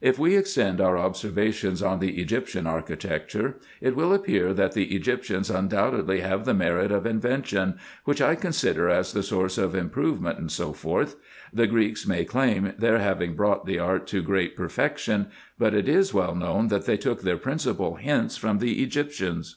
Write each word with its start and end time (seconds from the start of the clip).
If 0.00 0.18
we 0.18 0.36
extend 0.36 0.80
our 0.80 0.98
observations 0.98 1.80
on 1.80 2.00
the 2.00 2.20
Egyptian 2.20 2.66
architecture, 2.66 3.58
it 3.80 3.94
will 3.94 4.12
appear, 4.12 4.52
that 4.52 4.72
the 4.72 4.96
Egyptians 4.96 5.48
undoubtedly 5.48 6.22
have 6.22 6.44
the 6.44 6.54
merit 6.54 6.90
of 6.90 7.06
invention, 7.06 7.78
which 8.04 8.20
I 8.20 8.34
consider 8.34 8.88
as 8.88 9.12
the 9.12 9.22
source 9.22 9.58
of 9.58 9.76
improvement, 9.76 10.50
&c. 10.50 10.64
The 11.52 11.66
Greeks 11.68 12.04
may 12.04 12.24
claim 12.24 12.72
their 12.78 12.98
having 12.98 13.34
brought 13.36 13.64
the 13.64 13.78
art 13.78 14.08
to 14.08 14.22
great 14.22 14.56
per 14.56 14.68
fection; 14.68 15.28
but 15.56 15.72
it 15.72 15.88
is 15.88 16.12
well 16.12 16.34
known, 16.34 16.66
that 16.66 16.86
they 16.86 16.96
took 16.96 17.22
their 17.22 17.38
principal 17.38 17.94
hints 17.94 18.36
from 18.36 18.58
the 18.58 18.82
Egyptians. 18.82 19.54